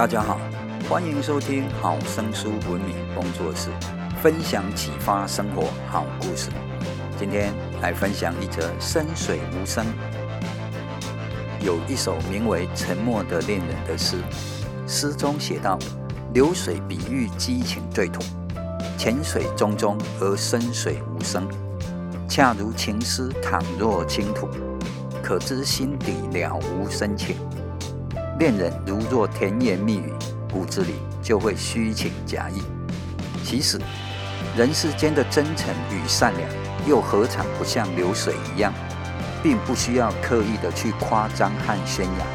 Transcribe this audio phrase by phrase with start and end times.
[0.00, 0.40] 大家好，
[0.88, 3.68] 欢迎收听好声书文明工作室
[4.22, 6.48] 分享启发生活好故事。
[7.18, 9.84] 今天来分享一则深水无声。
[11.60, 14.16] 有一首名为《沉默的恋人》的诗，
[14.86, 15.78] 诗中写道
[16.32, 18.22] ：“流水比喻激情对土，
[18.96, 21.46] 浅水中中而深水无声，
[22.26, 24.48] 恰如情诗倘若倾吐，
[25.22, 27.36] 可知心底了无深情。”
[28.40, 30.14] 恋人如若甜言蜜语，
[30.50, 32.62] 骨子里就会虚情假意。
[33.44, 33.78] 其实，
[34.56, 36.48] 人世间的真诚与善良，
[36.88, 38.72] 又何尝不像流水一样，
[39.42, 42.26] 并不需要刻意的去夸张和宣扬。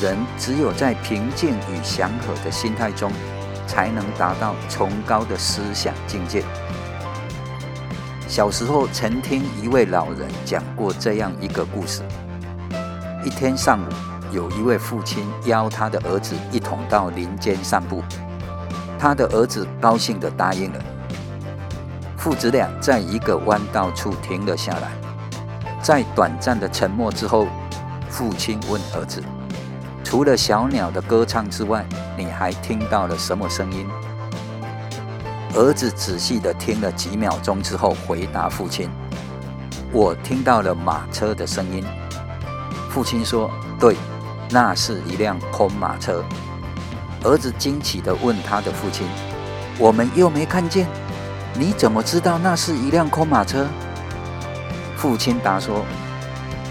[0.00, 3.10] 人只有在平静与祥和的心态中，
[3.66, 6.44] 才能达到崇高的思想境界。
[8.28, 12.04] 小时候曾听一位老人讲过这样一个故事：
[13.24, 13.92] 一天上午。
[14.30, 18.02] 有一位父亲邀他的儿子一同到林间散步，
[18.98, 20.80] 他的儿子高兴地答应了。
[22.16, 24.90] 父子俩在一个弯道处停了下来，
[25.82, 27.46] 在短暂的沉默之后，
[28.08, 29.22] 父亲问儿子
[30.04, 31.84] ：“除了小鸟的歌唱之外，
[32.16, 33.86] 你还听到了什么声音？”
[35.56, 38.88] 儿子仔细地听了几秒钟之后，回答父亲
[39.90, 41.84] ：“我听到了马车的声音。”
[42.90, 43.96] 父亲说：“对。”
[44.52, 46.24] 那是一辆空马车。
[47.22, 49.06] 儿子惊奇地问他的父亲
[49.78, 50.88] ：“我们又没看见，
[51.54, 53.66] 你怎么知道那是一辆空马车？”
[54.96, 55.84] 父亲答说：“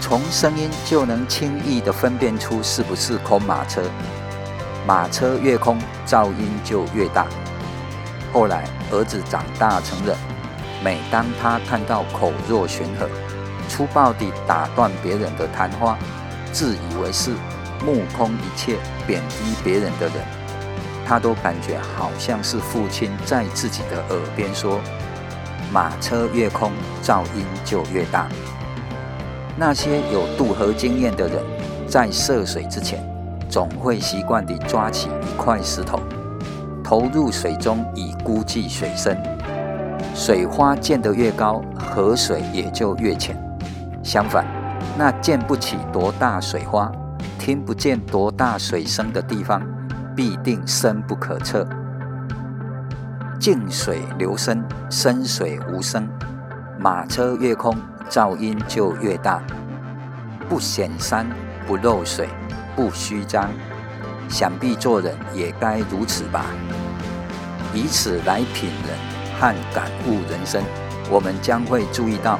[0.00, 3.82] 从声音就能轻易地分辨出是不是空马车。
[4.86, 7.26] 马车越空，噪音就越大。”
[8.32, 10.16] 后来，儿子长大成人，
[10.84, 13.08] 每当他看到口若悬河、
[13.68, 15.96] 粗暴地打断别人的谈话，
[16.52, 17.32] 自以为是。
[17.84, 20.16] 目空一切、贬低别人的人，
[21.06, 24.80] 他都感觉好像是父亲在自己的耳边说
[25.72, 26.72] ：“马车越空，
[27.02, 28.28] 噪音就越大。”
[29.56, 31.42] 那些有渡河经验的人，
[31.86, 33.02] 在涉水之前，
[33.48, 36.00] 总会习惯地抓起一块石头，
[36.82, 39.20] 投入水中以估计水深。
[40.14, 43.36] 水花溅得越高，河水也就越浅。
[44.02, 44.46] 相反，
[44.96, 46.90] 那溅不起多大水花，
[47.40, 49.62] 听不见多大水声的地方，
[50.14, 51.66] 必定深不可测。
[53.40, 56.06] 静水流深，深水无声。
[56.78, 57.74] 马车越空，
[58.10, 59.42] 噪音就越大。
[60.50, 61.26] 不显山，
[61.66, 62.28] 不漏水，
[62.76, 63.48] 不虚张。
[64.28, 66.44] 想必做人也该如此吧。
[67.72, 68.98] 以此来品人
[69.40, 70.62] 和感悟人生，
[71.10, 72.38] 我们将会注意到，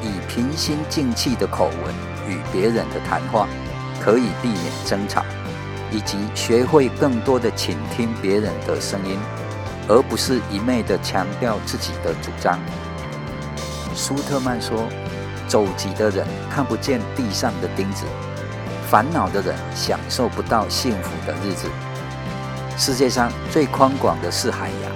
[0.00, 1.94] 以平心静气的口吻
[2.30, 3.48] 与别人的谈话。
[4.06, 5.24] 可以避免争吵，
[5.90, 9.18] 以及学会更多的倾听别人的声音，
[9.88, 12.56] 而不是一昧的强调自己的主张。
[13.96, 14.86] 舒特曼说
[15.48, 18.04] ：“走急的人看不见地上的钉子，
[18.88, 21.66] 烦恼的人享受不到幸福的日子。
[22.78, 24.92] 世界上最宽广的是海洋，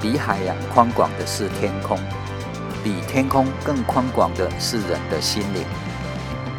[0.00, 1.96] 比海洋宽广的是天空，
[2.82, 5.64] 比天空更宽广的是人的心灵。”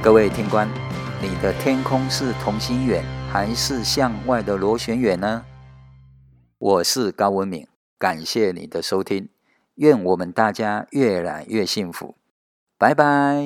[0.02, 0.70] 各位听官。
[1.24, 5.46] 你的天空是同心圆还是向外的螺旋圆呢？
[6.58, 7.68] 我是高文敏，
[8.00, 9.30] 感谢你的收听，
[9.76, 12.16] 愿我们大家越来越幸福，
[12.80, 13.44] 拜拜。